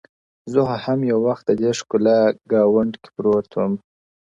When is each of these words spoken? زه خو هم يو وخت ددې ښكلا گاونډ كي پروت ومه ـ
زه 0.51 0.59
خو 0.67 0.75
هم 0.85 0.99
يو 1.11 1.19
وخت 1.27 1.43
ددې 1.49 1.71
ښكلا 1.79 2.19
گاونډ 2.51 2.93
كي 3.01 3.09
پروت 3.15 3.47
ومه 3.53 3.79
ـ 3.79 3.81